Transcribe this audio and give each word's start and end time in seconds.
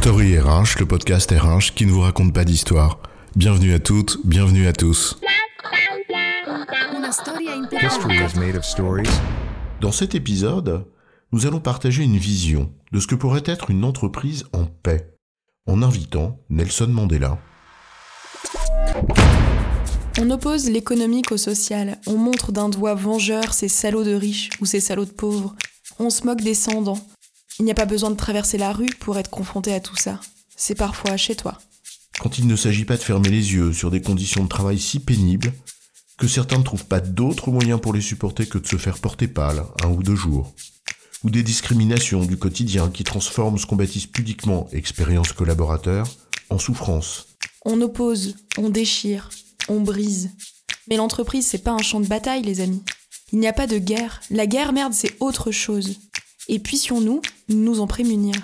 Story 0.00 0.38
RH, 0.38 0.78
le 0.78 0.86
podcast 0.86 1.30
RH 1.30 1.74
qui 1.74 1.84
ne 1.84 1.92
vous 1.92 2.00
raconte 2.00 2.32
pas 2.32 2.46
d'histoire. 2.46 3.00
Bienvenue 3.36 3.74
à 3.74 3.78
toutes, 3.78 4.16
bienvenue 4.24 4.66
à 4.66 4.72
tous. 4.72 5.20
Dans 9.82 9.92
cet 9.92 10.14
épisode, 10.14 10.86
nous 11.32 11.46
allons 11.46 11.60
partager 11.60 12.02
une 12.02 12.16
vision 12.16 12.72
de 12.92 12.98
ce 12.98 13.06
que 13.06 13.14
pourrait 13.14 13.42
être 13.44 13.68
une 13.68 13.84
entreprise 13.84 14.46
en 14.54 14.64
paix, 14.64 15.12
en 15.66 15.82
invitant 15.82 16.40
Nelson 16.48 16.88
Mandela. 16.88 17.36
On 20.18 20.30
oppose 20.30 20.70
l'économique 20.70 21.30
au 21.30 21.36
social, 21.36 21.98
on 22.06 22.16
montre 22.16 22.52
d'un 22.52 22.70
doigt 22.70 22.94
vengeur 22.94 23.52
ces 23.52 23.68
salauds 23.68 24.04
de 24.04 24.14
riches 24.14 24.48
ou 24.62 24.64
ces 24.64 24.80
salauds 24.80 25.04
de 25.04 25.10
pauvres, 25.10 25.54
on 25.98 26.08
se 26.08 26.24
moque 26.24 26.40
des 26.40 26.54
sans 26.54 26.80
Il 27.60 27.64
n'y 27.64 27.72
a 27.72 27.74
pas 27.74 27.84
besoin 27.84 28.10
de 28.10 28.16
traverser 28.16 28.56
la 28.56 28.72
rue 28.72 28.88
pour 29.00 29.18
être 29.18 29.28
confronté 29.28 29.74
à 29.74 29.80
tout 29.80 29.94
ça. 29.94 30.18
C'est 30.56 30.74
parfois 30.74 31.18
chez 31.18 31.36
toi. 31.36 31.58
Quand 32.18 32.38
il 32.38 32.46
ne 32.46 32.56
s'agit 32.56 32.86
pas 32.86 32.96
de 32.96 33.02
fermer 33.02 33.28
les 33.28 33.52
yeux 33.52 33.74
sur 33.74 33.90
des 33.90 34.00
conditions 34.00 34.42
de 34.44 34.48
travail 34.48 34.78
si 34.78 34.98
pénibles 34.98 35.52
que 36.16 36.26
certains 36.26 36.56
ne 36.56 36.62
trouvent 36.62 36.86
pas 36.86 37.00
d'autres 37.00 37.50
moyens 37.50 37.78
pour 37.78 37.92
les 37.92 38.00
supporter 38.00 38.46
que 38.46 38.56
de 38.56 38.66
se 38.66 38.78
faire 38.78 38.96
porter 38.96 39.28
pâle 39.28 39.62
un 39.84 39.88
ou 39.88 40.02
deux 40.02 40.14
jours, 40.14 40.54
ou 41.22 41.28
des 41.28 41.42
discriminations 41.42 42.24
du 42.24 42.38
quotidien 42.38 42.88
qui 42.88 43.04
transforment 43.04 43.58
ce 43.58 43.66
qu'on 43.66 43.76
baptise 43.76 44.06
pudiquement 44.06 44.66
expérience 44.72 45.34
collaborateur 45.34 46.06
en 46.48 46.58
souffrance. 46.58 47.26
On 47.66 47.82
oppose, 47.82 48.36
on 48.56 48.70
déchire, 48.70 49.28
on 49.68 49.80
brise. 49.80 50.30
Mais 50.88 50.96
l'entreprise, 50.96 51.46
c'est 51.46 51.58
pas 51.58 51.72
un 51.72 51.82
champ 51.82 52.00
de 52.00 52.06
bataille, 52.06 52.42
les 52.42 52.62
amis. 52.62 52.82
Il 53.32 53.38
n'y 53.38 53.48
a 53.48 53.52
pas 53.52 53.66
de 53.66 53.76
guerre. 53.76 54.22
La 54.30 54.46
guerre, 54.46 54.72
merde, 54.72 54.94
c'est 54.94 55.16
autre 55.20 55.50
chose. 55.50 55.98
Et 56.52 56.58
puissions-nous 56.58 57.22
nous 57.48 57.78
en 57.78 57.86
prémunir 57.86 58.34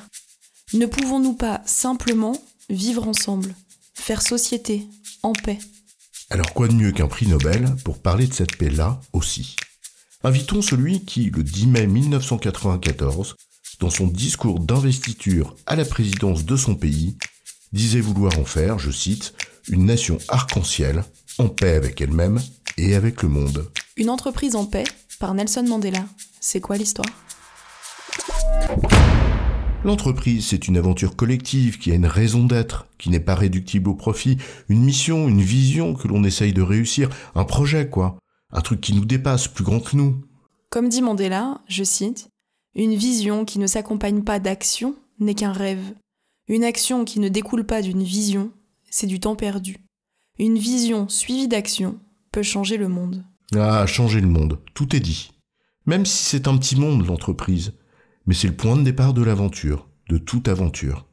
Ne 0.74 0.87
pouvons-nous 0.87 1.33
pas 1.33 1.61
simplement 1.67 2.41
vivre 2.70 3.08
ensemble, 3.08 3.53
faire 3.94 4.22
société, 4.22 4.86
en 5.25 5.33
paix? 5.33 5.58
Alors 6.30 6.55
quoi 6.55 6.69
de 6.69 6.75
mieux 6.75 6.92
qu'un 6.92 7.08
prix 7.08 7.27
Nobel 7.27 7.67
pour 7.84 7.98
parler 7.98 8.28
de 8.28 8.33
cette 8.33 8.56
paix-là 8.58 9.00
aussi? 9.12 9.56
Invitons 10.22 10.62
celui 10.62 11.05
qui, 11.05 11.30
le 11.30 11.42
10 11.42 11.67
mai 11.67 11.89
1994, 11.89 13.34
dans 13.80 13.91
son 13.91 14.06
discours 14.06 14.61
d'investiture 14.61 15.56
à 15.67 15.75
la 15.75 15.84
présidence 15.84 16.45
de 16.45 16.56
son 16.56 16.77
pays, 16.77 17.17
disait 17.73 18.00
vouloir 18.00 18.39
en 18.39 18.45
faire, 18.45 18.78
je 18.78 18.92
cite, 18.92 19.34
une 19.67 19.84
nation 19.84 20.19
arc-en-ciel, 20.28 21.02
en 21.39 21.48
paix 21.48 21.75
avec 21.75 22.00
elle-même 22.00 22.41
et 22.78 22.95
avec 22.95 23.25
le 23.25 23.30
monde. 23.30 23.69
Une 23.97 24.11
entreprise 24.11 24.55
en 24.55 24.64
paix 24.64 24.84
par 25.19 25.34
Nelson 25.34 25.64
Mandela. 25.64 26.05
C'est 26.39 26.61
quoi 26.61 26.77
l'histoire? 26.77 27.11
L'entreprise, 29.87 30.48
c'est 30.48 30.67
une 30.67 30.77
aventure 30.77 31.15
collective 31.15 31.79
qui 31.79 31.92
a 31.92 31.95
une 31.95 32.06
raison 32.06 32.45
d'être, 32.45 32.89
qui 32.98 33.09
n'est 33.09 33.20
pas 33.20 33.37
réductible 33.37 33.89
au 33.89 33.95
profit, 33.95 34.37
une 34.69 34.83
mission, 34.83 35.29
une 35.29 35.41
vision 35.41 35.95
que 35.95 36.09
l'on 36.09 36.25
essaye 36.25 36.53
de 36.53 36.61
réussir, 36.61 37.09
un 37.37 37.45
projet 37.45 37.89
quoi, 37.89 38.19
un 38.53 38.62
truc 38.62 38.81
qui 38.81 38.95
nous 38.95 39.05
dépasse, 39.05 39.47
plus 39.47 39.62
grand 39.62 39.79
que 39.79 39.97
nous. 39.97 40.25
Comme 40.70 40.89
dit 40.89 41.03
Mandela, 41.03 41.61
je 41.69 41.84
cite, 41.84 42.31
Une 42.75 42.97
vision 42.97 43.45
qui 43.45 43.61
ne 43.61 43.69
s'accompagne 43.69 44.23
pas 44.23 44.41
d'action 44.41 44.97
n'est 45.20 45.37
qu'un 45.37 45.53
rêve. 45.53 45.95
Une 46.48 46.64
action 46.64 47.05
qui 47.05 47.20
ne 47.20 47.29
découle 47.29 47.64
pas 47.64 47.81
d'une 47.81 48.03
vision 48.03 48.51
c'est 48.91 49.07
du 49.07 49.20
temps 49.20 49.37
perdu. 49.37 49.77
Une 50.41 50.59
vision 50.59 51.09
suivie 51.09 51.47
d'action 51.47 52.01
peut 52.33 52.42
changer 52.42 52.77
le 52.77 52.89
monde. 52.89 53.25
Ah, 53.55 53.87
changer 53.87 54.20
le 54.20 54.27
monde, 54.27 54.59
tout 54.75 54.97
est 54.97 55.01
dit. 55.01 55.31
Même 55.84 56.07
si 56.07 56.25
c'est 56.25 56.48
un 56.48 56.57
petit 56.57 56.75
monde, 56.75 57.07
l'entreprise. 57.07 57.75
Mais 58.27 58.34
c'est 58.34 58.48
le 58.48 58.56
point 58.56 58.77
de 58.77 58.82
départ 58.82 59.14
de 59.14 59.22
l'aventure, 59.22 59.88
de 60.08 60.19
toute 60.19 60.48
aventure. 60.48 61.06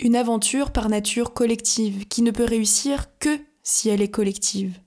Une 0.00 0.16
aventure 0.16 0.72
par 0.72 0.88
nature 0.88 1.32
collective, 1.32 2.06
qui 2.06 2.22
ne 2.22 2.30
peut 2.30 2.44
réussir 2.44 3.18
que 3.18 3.38
si 3.62 3.88
elle 3.88 4.02
est 4.02 4.10
collective. 4.10 4.78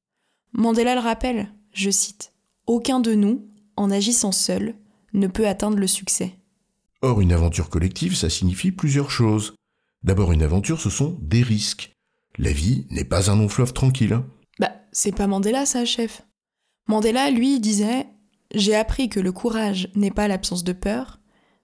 Mandela 0.54 0.96
le 0.96 1.02
rappelle, 1.02 1.52
je 1.74 1.90
cite, 1.90 2.34
Aucun 2.68 3.00
de 3.00 3.14
nous, 3.14 3.48
en 3.76 3.92
agissant 3.92 4.32
seul, 4.32 4.76
ne 5.14 5.28
peut 5.28 5.48
atteindre 5.48 5.78
le 5.78 5.88
succès. 5.88 6.36
Or, 7.02 7.22
une 7.22 7.32
aventure 7.32 7.70
collective, 7.70 8.16
ça 8.16 8.30
signifie 8.30 8.72
plusieurs 8.72 9.10
choses. 9.10 9.56
D'abord, 10.04 10.32
une 10.32 10.44
aventure, 10.44 10.80
ce 10.80 10.90
sont 10.90 11.18
des 11.22 11.42
risques. 11.42 11.94
La 12.38 12.52
vie 12.52 12.86
n'est 12.90 13.06
pas 13.06 13.32
un 13.32 13.38
long 13.38 13.50
fleuve 13.50 13.74
tranquille. 13.74 14.14
Hein. 14.14 14.26
Bah, 14.60 14.72
c'est 14.92 15.16
pas 15.16 15.28
Mandela 15.28 15.66
ça, 15.66 15.86
chef. 15.86 16.24
Mandela, 16.88 17.32
lui, 17.32 17.60
disait 17.60 18.08
J'ai 18.54 18.76
appris 18.76 19.10
que 19.10 19.20
le 19.20 19.32
courage 19.32 19.90
n'est 19.96 20.12
pas 20.12 20.28
l'absence 20.28 20.64
de 20.64 20.74
peur, 20.74 21.19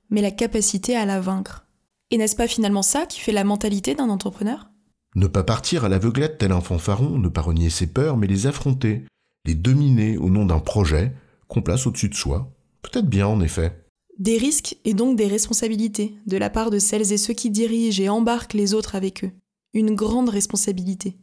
mais 0.09 0.21
la 0.21 0.31
capacité 0.31 0.95
à 0.95 1.05
la 1.05 1.19
vaincre. 1.19 1.65
Et 2.11 2.17
n'est-ce 2.17 2.35
pas 2.35 2.47
finalement 2.47 2.81
ça 2.81 3.05
qui 3.05 3.19
fait 3.19 3.31
la 3.31 3.43
mentalité 3.43 3.95
d'un 3.95 4.09
entrepreneur? 4.09 4.69
Ne 5.15 5.27
pas 5.27 5.43
partir 5.43 5.85
à 5.85 5.89
l'aveuglette 5.89 6.37
tel 6.37 6.51
un 6.51 6.61
fanfaron, 6.61 7.17
ne 7.17 7.29
pas 7.29 7.41
renier 7.41 7.69
ses 7.69 7.87
peurs, 7.87 8.17
mais 8.17 8.27
les 8.27 8.47
affronter, 8.47 9.05
les 9.45 9.55
dominer 9.55 10.17
au 10.17 10.29
nom 10.29 10.45
d'un 10.45 10.59
projet 10.59 11.13
qu'on 11.47 11.61
place 11.61 11.87
au-dessus 11.87 12.09
de 12.09 12.15
soi. 12.15 12.51
Peut-être 12.81 13.07
bien, 13.07 13.27
en 13.27 13.39
effet. 13.41 13.85
Des 14.19 14.37
risques 14.37 14.77
et 14.85 14.93
donc 14.93 15.17
des 15.17 15.27
responsabilités 15.27 16.15
de 16.25 16.37
la 16.37 16.49
part 16.49 16.69
de 16.69 16.79
celles 16.79 17.11
et 17.11 17.17
ceux 17.17 17.33
qui 17.33 17.49
dirigent 17.49 18.01
et 18.01 18.09
embarquent 18.09 18.53
les 18.53 18.73
autres 18.73 18.95
avec 18.95 19.23
eux 19.23 19.31
une 19.75 19.93
grande 19.93 20.29
responsabilité. 20.29 21.17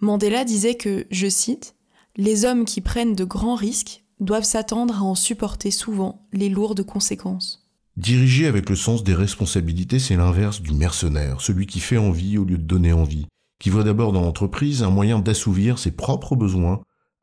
Mandela 0.00 0.44
disait 0.44 0.76
que, 0.76 1.06
je 1.10 1.28
cite, 1.28 1.74
Les 2.16 2.44
hommes 2.44 2.64
qui 2.64 2.80
prennent 2.80 3.14
de 3.14 3.24
grands 3.24 3.56
risques 3.56 4.04
doivent 4.20 4.44
s'attendre 4.44 4.98
à 4.98 5.02
en 5.02 5.14
supporter 5.14 5.70
souvent 5.70 6.26
les 6.32 6.48
lourdes 6.48 6.84
conséquences. 6.84 7.67
Diriger 7.98 8.46
avec 8.46 8.70
le 8.70 8.76
sens 8.76 9.02
des 9.02 9.12
responsabilités, 9.12 9.98
c'est 9.98 10.14
l'inverse 10.14 10.62
du 10.62 10.70
mercenaire, 10.70 11.40
celui 11.40 11.66
qui 11.66 11.80
fait 11.80 11.96
envie 11.96 12.38
au 12.38 12.44
lieu 12.44 12.56
de 12.56 12.62
donner 12.62 12.92
envie, 12.92 13.26
qui 13.58 13.70
voit 13.70 13.82
d'abord 13.82 14.12
dans 14.12 14.20
l'entreprise 14.20 14.84
un 14.84 14.90
moyen 14.90 15.18
d'assouvir 15.18 15.80
ses 15.80 15.90
propres 15.90 16.36
besoins 16.36 16.80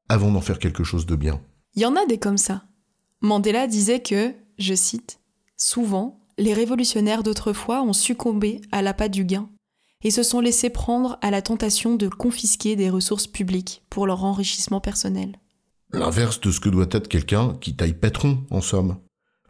avant 0.09 0.31
d'en 0.31 0.41
faire 0.41 0.59
quelque 0.59 0.83
chose 0.83 1.05
de 1.05 1.15
bien. 1.15 1.39
Il 1.75 1.81
y 1.81 1.85
en 1.85 1.95
a 1.95 2.05
des 2.05 2.17
comme 2.17 2.37
ça. 2.37 2.65
Mandela 3.21 3.67
disait 3.67 4.01
que, 4.01 4.33
je 4.59 4.73
cite, 4.73 5.21
Souvent, 5.55 6.19
les 6.37 6.53
révolutionnaires 6.53 7.23
d'autrefois 7.23 7.81
ont 7.81 7.93
succombé 7.93 8.59
à 8.73 8.81
l'appât 8.81 9.07
du 9.07 9.23
gain 9.23 9.47
et 10.03 10.11
se 10.11 10.23
sont 10.23 10.41
laissés 10.41 10.69
prendre 10.69 11.17
à 11.21 11.31
la 11.31 11.41
tentation 11.41 11.95
de 11.95 12.09
confisquer 12.09 12.75
des 12.75 12.89
ressources 12.89 13.27
publiques 13.27 13.81
pour 13.89 14.07
leur 14.07 14.25
enrichissement 14.25 14.81
personnel. 14.81 15.39
L'inverse 15.93 16.41
de 16.41 16.51
ce 16.51 16.59
que 16.59 16.67
doit 16.67 16.87
être 16.91 17.07
quelqu'un 17.07 17.53
qui 17.61 17.77
taille 17.77 17.93
patron, 17.93 18.43
en 18.51 18.59
somme. 18.59 18.97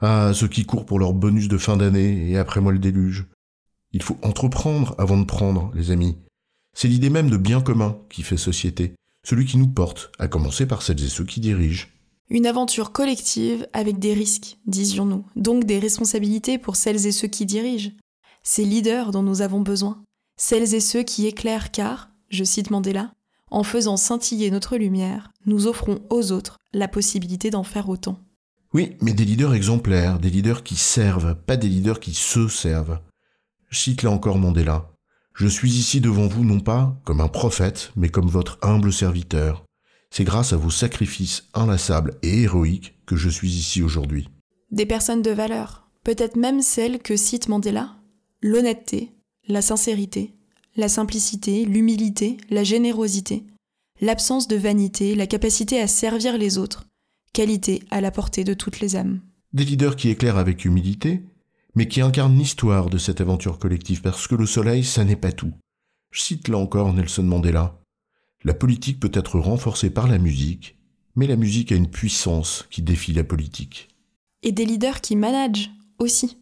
Ah, 0.02 0.32
ceux 0.34 0.48
qui 0.48 0.66
courent 0.66 0.86
pour 0.86 1.00
leur 1.00 1.14
bonus 1.14 1.48
de 1.48 1.58
fin 1.58 1.78
d'année 1.78 2.30
et 2.30 2.38
après 2.38 2.62
moi 2.62 2.72
le 2.72 2.80
déluge. 2.80 3.26
Il 3.92 4.04
faut 4.04 4.18
entreprendre 4.22 4.96
avant 4.98 5.18
de 5.18 5.26
prendre, 5.26 5.72
les 5.74 5.92
amis. 5.92 6.18
C'est 6.74 6.88
l'idée 6.88 7.10
même 7.10 7.30
de 7.30 7.38
bien 7.38 7.62
commun 7.62 7.98
qui 8.10 8.24
fait 8.24 8.38
société, 8.38 8.94
celui 9.24 9.46
qui 9.46 9.58
nous 9.58 9.68
porte, 9.68 10.12
à 10.20 10.28
commencer 10.28 10.66
par 10.66 10.82
celles 10.82 11.04
et 11.04 11.10
ceux 11.10 11.24
qui 11.24 11.40
dirigent. 11.40 11.88
Une 12.30 12.48
aventure 12.48 12.92
collective 12.92 13.68
avec 13.72 14.00
des 14.00 14.14
risques, 14.14 14.58
disions-nous, 14.66 15.26
donc 15.36 15.64
des 15.64 15.80
responsabilités 15.80 16.58
pour 16.58 16.76
celles 16.76 17.06
et 17.06 17.12
ceux 17.12 17.28
qui 17.28 17.46
dirigent. 17.46 17.92
Ces 18.44 18.66
leaders 18.66 19.12
dont 19.12 19.24
nous 19.24 19.42
avons 19.42 19.62
besoin 19.62 20.04
celles 20.38 20.74
et 20.74 20.80
ceux 20.80 21.04
qui 21.04 21.28
éclairent 21.28 21.72
car, 21.72 22.10
je 22.30 22.44
cite 22.44 22.70
Mandela, 22.70 23.14
en 23.52 23.64
faisant 23.64 23.96
scintiller 23.96 24.52
notre 24.52 24.76
lumière, 24.76 25.32
nous 25.46 25.68
offrons 25.68 26.00
aux 26.10 26.32
autres 26.32 26.58
la 26.74 26.88
possibilité 26.88 27.52
d'en 27.52 27.64
faire 27.64 27.88
autant. 27.88 28.20
Oui, 28.76 28.98
mais 29.00 29.14
des 29.14 29.24
leaders 29.24 29.54
exemplaires, 29.54 30.20
des 30.20 30.30
leaders 30.30 30.62
qui 30.62 30.76
servent, 30.76 31.34
pas 31.46 31.56
des 31.56 31.70
leaders 31.70 32.02
qui 32.02 32.14
se 32.14 32.50
servent. 32.50 33.00
Cite 33.72 34.04
là 34.04 34.12
encore 34.12 34.38
Mandela. 34.38 34.92
Je 35.34 35.48
suis 35.48 35.72
ici 35.72 36.02
devant 36.02 36.28
vous 36.28 36.44
non 36.44 36.60
pas 36.60 37.00
comme 37.06 37.22
un 37.22 37.30
prophète, 37.30 37.94
mais 37.96 38.10
comme 38.10 38.28
votre 38.28 38.60
humble 38.62 38.92
serviteur. 38.92 39.64
C'est 40.12 40.26
grâce 40.26 40.52
à 40.52 40.58
vos 40.58 40.72
sacrifices 40.72 41.46
inlassables 41.54 42.18
et 42.22 42.42
héroïques 42.42 42.98
que 43.06 43.16
je 43.16 43.30
suis 43.30 43.48
ici 43.48 43.82
aujourd'hui. 43.82 44.28
Des 44.72 44.86
personnes 44.86 45.22
de 45.22 45.32
valeur, 45.32 45.88
peut-être 46.04 46.36
même 46.36 46.62
celles 46.62 47.00
que 47.00 47.16
cite 47.16 47.48
Mandela, 47.48 47.96
l'honnêteté, 48.42 49.14
la 49.48 49.62
sincérité, 49.62 50.36
la 50.76 50.90
simplicité, 50.90 51.64
l'humilité, 51.64 52.36
la 52.50 52.66
générosité, 52.66 53.46
l'absence 54.02 54.50
de 54.50 54.58
vanité, 54.58 55.16
la 55.16 55.28
capacité 55.28 55.80
à 55.80 55.88
servir 55.88 56.38
les 56.38 56.58
autres, 56.58 56.84
qualité 57.36 57.84
à 57.92 58.00
la 58.00 58.12
portée 58.12 58.46
de 58.46 58.54
toutes 58.54 58.80
les 58.80 58.96
âmes. 58.96 59.20
Des 59.52 59.66
leaders 59.66 59.98
qui 59.98 60.10
éclairent 60.10 60.38
avec 60.38 60.64
humilité, 60.64 61.22
mais 61.76 61.90
qui 61.90 62.00
incarnent 62.00 62.38
l'histoire 62.38 62.90
de 62.90 62.98
cette 62.98 63.20
aventure 63.20 63.60
collective, 63.60 64.02
parce 64.02 64.26
que 64.28 64.36
le 64.36 64.46
soleil, 64.46 64.86
ça 64.86 65.04
n'est 65.04 65.18
pas 65.18 65.34
tout. 65.34 65.52
Je 66.12 66.22
cite 66.22 66.48
là 66.48 66.58
encore 66.58 66.94
Nelson 66.94 67.24
Mandela. 67.24 67.78
La 68.46 68.54
politique 68.54 69.02
peut 69.02 69.12
être 69.14 69.38
renforcée 69.38 69.90
par 69.90 70.08
la 70.08 70.18
musique, 70.18 70.78
mais 71.18 71.28
la 71.28 71.36
musique 71.36 71.74
a 71.74 71.76
une 71.76 71.90
puissance 71.90 72.68
qui 72.70 72.82
défie 72.82 73.12
la 73.12 73.26
politique. 73.26 73.90
Et 74.42 74.54
des 74.54 74.66
leaders 74.66 75.02
qui 75.02 75.18
managent 75.18 75.72
aussi. 76.00 76.38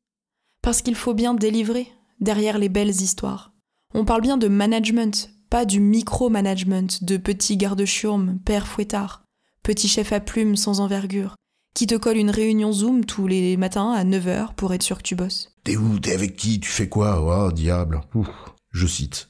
Parce 0.61 0.83
qu'il 0.83 0.95
faut 0.95 1.15
bien 1.15 1.33
délivrer, 1.33 1.87
derrière 2.19 2.59
les 2.59 2.69
belles 2.69 3.01
histoires. 3.01 3.51
On 3.95 4.05
parle 4.05 4.21
bien 4.21 4.37
de 4.37 4.47
management, 4.47 5.31
pas 5.49 5.65
du 5.65 5.79
micro-management 5.79 7.03
de 7.03 7.17
petits 7.17 7.57
garde-chiourme, 7.57 8.37
père 8.45 8.67
fouettard, 8.67 9.22
petit 9.63 9.87
chef 9.87 10.11
à 10.13 10.19
plumes 10.19 10.55
sans 10.55 10.81
envergure, 10.81 11.35
qui 11.73 11.87
te 11.87 11.95
colle 11.95 12.17
une 12.17 12.29
réunion 12.29 12.71
Zoom 12.71 13.05
tous 13.05 13.27
les 13.27 13.57
matins 13.57 13.91
à 13.91 14.03
9h 14.03 14.53
pour 14.55 14.73
être 14.73 14.83
sûr 14.83 14.97
que 14.97 15.03
tu 15.03 15.15
bosses. 15.15 15.55
T'es 15.63 15.77
où? 15.77 15.99
T'es 15.99 16.13
avec 16.13 16.35
qui? 16.35 16.59
Tu 16.59 16.69
fais 16.69 16.89
quoi? 16.89 17.47
Oh, 17.47 17.51
diable. 17.51 18.01
Ouf. 18.13 18.27
Je 18.71 18.85
cite. 18.85 19.29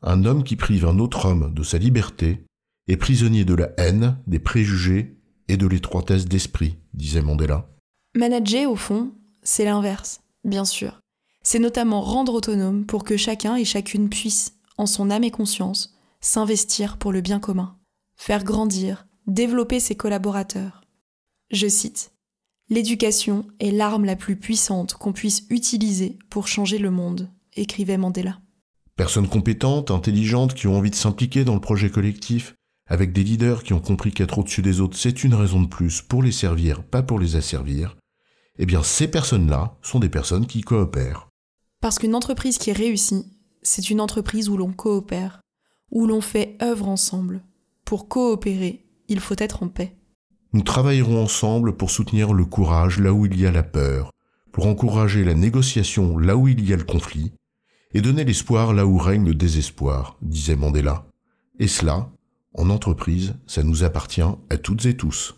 Un 0.00 0.24
homme 0.24 0.44
qui 0.44 0.56
prive 0.56 0.86
un 0.86 0.98
autre 0.98 1.26
homme 1.26 1.52
de 1.54 1.62
sa 1.62 1.78
liberté 1.78 2.44
est 2.88 2.96
prisonnier 2.96 3.44
de 3.44 3.54
la 3.54 3.70
haine, 3.76 4.18
des 4.26 4.38
préjugés 4.38 5.16
et 5.48 5.56
de 5.56 5.66
l'étroitesse 5.66 6.24
d'esprit, 6.24 6.76
disait 6.94 7.22
Mandela. 7.22 7.68
Manager, 8.16 8.70
au 8.70 8.76
fond, 8.76 9.12
c'est 9.42 9.64
l'inverse, 9.64 10.20
bien 10.44 10.64
sûr. 10.64 11.00
C'est 11.42 11.58
notamment 11.58 12.00
rendre 12.00 12.34
autonome 12.34 12.86
pour 12.86 13.04
que 13.04 13.16
chacun 13.16 13.56
et 13.56 13.64
chacune 13.64 14.08
puisse, 14.08 14.54
en 14.78 14.86
son 14.86 15.10
âme 15.10 15.24
et 15.24 15.30
conscience, 15.30 15.96
s'investir 16.20 16.98
pour 16.98 17.12
le 17.12 17.20
bien 17.20 17.40
commun, 17.40 17.76
faire 18.16 18.44
grandir, 18.44 19.06
développer 19.26 19.80
ses 19.80 19.94
collaborateurs. 19.94 20.82
Je 21.50 21.68
cite 21.68 22.12
L'éducation 22.68 23.46
est 23.60 23.70
l'arme 23.70 24.04
la 24.04 24.16
plus 24.16 24.36
puissante 24.36 24.94
qu'on 24.94 25.12
puisse 25.12 25.44
utiliser 25.50 26.18
pour 26.30 26.48
changer 26.48 26.78
le 26.78 26.90
monde, 26.90 27.30
écrivait 27.54 27.98
Mandela. 27.98 28.40
Personnes 28.96 29.28
compétentes, 29.28 29.90
intelligentes, 29.90 30.54
qui 30.54 30.66
ont 30.66 30.76
envie 30.76 30.90
de 30.90 30.94
s'impliquer 30.94 31.44
dans 31.44 31.54
le 31.54 31.60
projet 31.60 31.90
collectif, 31.90 32.54
avec 32.86 33.12
des 33.12 33.24
leaders 33.24 33.62
qui 33.62 33.72
ont 33.72 33.80
compris 33.80 34.12
qu'être 34.12 34.38
au-dessus 34.38 34.62
des 34.62 34.80
autres, 34.80 34.96
c'est 34.96 35.24
une 35.24 35.34
raison 35.34 35.60
de 35.60 35.66
plus 35.66 36.02
pour 36.02 36.22
les 36.22 36.32
servir, 36.32 36.82
pas 36.82 37.02
pour 37.02 37.18
les 37.18 37.36
asservir, 37.36 37.96
eh 38.58 38.66
bien 38.66 38.82
ces 38.82 39.08
personnes-là 39.08 39.76
sont 39.82 39.98
des 39.98 40.08
personnes 40.08 40.46
qui 40.46 40.60
coopèrent. 40.60 41.28
Parce 41.80 41.98
qu'une 41.98 42.14
entreprise 42.14 42.58
qui 42.58 42.72
réussit, 42.72 43.26
c'est 43.62 43.90
une 43.90 44.00
entreprise 44.00 44.48
où 44.48 44.56
l'on 44.56 44.72
coopère, 44.72 45.40
où 45.90 46.06
l'on 46.06 46.20
fait 46.20 46.56
œuvre 46.62 46.88
ensemble. 46.88 47.42
Pour 47.84 48.08
coopérer, 48.08 48.84
il 49.08 49.20
faut 49.20 49.36
être 49.38 49.62
en 49.62 49.68
paix. 49.68 49.96
Nous 50.52 50.62
travaillerons 50.62 51.22
ensemble 51.22 51.76
pour 51.76 51.90
soutenir 51.90 52.32
le 52.32 52.44
courage 52.44 52.98
là 52.98 53.12
où 53.12 53.26
il 53.26 53.40
y 53.40 53.46
a 53.46 53.50
la 53.50 53.62
peur, 53.62 54.10
pour 54.52 54.66
encourager 54.66 55.24
la 55.24 55.34
négociation 55.34 56.18
là 56.18 56.36
où 56.36 56.48
il 56.48 56.66
y 56.68 56.72
a 56.72 56.76
le 56.76 56.84
conflit, 56.84 57.32
et 57.94 58.00
donner 58.00 58.24
l'espoir 58.24 58.72
là 58.72 58.86
où 58.86 58.98
règne 58.98 59.26
le 59.26 59.34
désespoir, 59.34 60.16
disait 60.22 60.56
Mandela. 60.56 61.06
Et 61.58 61.68
cela, 61.68 62.10
en 62.54 62.70
entreprise, 62.70 63.34
ça 63.46 63.62
nous 63.62 63.84
appartient 63.84 64.22
à 64.22 64.56
toutes 64.56 64.84
et 64.86 64.96
tous. 64.96 65.34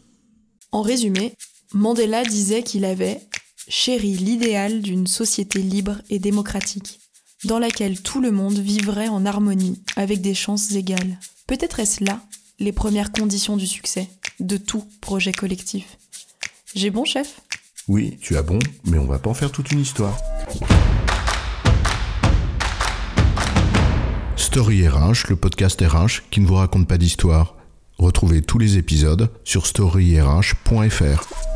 En 0.73 0.83
résumé, 0.83 1.35
Mandela 1.73 2.25
disait 2.25 2.63
qu'il 2.63 2.85
avait 2.85 3.21
chéri 3.69 4.17
l'idéal 4.17 4.83
d'une 4.83 5.07
société 5.07 5.61
libre 5.61 6.03
et 6.11 6.19
démocratique, 6.19 7.01
dans 7.45 7.59
laquelle 7.59 8.01
tout 8.03 8.21
le 8.21 8.31
monde 8.31 8.59
vivrait 8.59 9.09
en 9.09 9.27
harmonie, 9.27 9.83
avec 9.97 10.21
des 10.21 10.35
chances 10.35 10.73
égales. 10.73 11.19
Peut-être 11.47 11.81
est-ce 11.81 12.05
là 12.05 12.21
les 12.59 12.73
premières 12.73 13.13
conditions 13.13 13.57
du 13.57 13.67
succès 13.67 14.09
de 14.41 14.57
tout 14.57 14.85
projet 15.01 15.33
collectif. 15.33 15.99
J'ai 16.75 16.91
bon, 16.91 17.05
chef? 17.05 17.41
Oui, 17.89 18.19
tu 18.21 18.37
as 18.37 18.43
bon, 18.43 18.59
mais 18.85 18.99
on 18.99 19.07
va 19.07 19.19
pas 19.19 19.31
en 19.31 19.35
faire 19.35 19.53
toute 19.53 19.71
une 19.73 19.81
histoire. 19.81 20.17
Story 24.37 24.89
RH, 24.89 25.29
le 25.29 25.37
podcast 25.37 25.81
RH 25.81 26.23
qui 26.31 26.41
ne 26.41 26.47
vous 26.47 26.55
raconte 26.55 26.87
pas 26.87 26.99
d'histoire. 26.99 27.57
Retrouvez 27.99 28.43
tous 28.43 28.59
les 28.59 28.79
épisodes 28.79 29.31
sur 29.45 29.67
storyrh.fr. 29.67 31.54